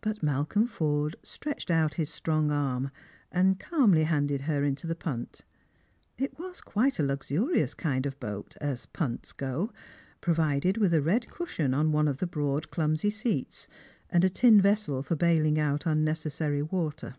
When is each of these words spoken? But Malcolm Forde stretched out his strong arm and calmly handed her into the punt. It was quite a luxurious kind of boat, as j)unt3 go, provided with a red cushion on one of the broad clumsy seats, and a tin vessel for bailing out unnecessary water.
But 0.00 0.22
Malcolm 0.22 0.68
Forde 0.68 1.16
stretched 1.24 1.72
out 1.72 1.94
his 1.94 2.08
strong 2.08 2.52
arm 2.52 2.92
and 3.32 3.58
calmly 3.58 4.04
handed 4.04 4.42
her 4.42 4.62
into 4.62 4.86
the 4.86 4.94
punt. 4.94 5.40
It 6.18 6.38
was 6.38 6.60
quite 6.60 7.00
a 7.00 7.02
luxurious 7.02 7.74
kind 7.74 8.06
of 8.06 8.20
boat, 8.20 8.54
as 8.60 8.86
j)unt3 8.94 9.36
go, 9.36 9.72
provided 10.20 10.76
with 10.76 10.94
a 10.94 11.02
red 11.02 11.28
cushion 11.30 11.74
on 11.74 11.90
one 11.90 12.06
of 12.06 12.18
the 12.18 12.28
broad 12.28 12.70
clumsy 12.70 13.10
seats, 13.10 13.66
and 14.08 14.22
a 14.22 14.30
tin 14.30 14.60
vessel 14.60 15.02
for 15.02 15.16
bailing 15.16 15.58
out 15.58 15.84
unnecessary 15.84 16.62
water. 16.62 17.16